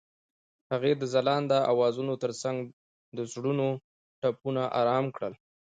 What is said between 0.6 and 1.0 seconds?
هغې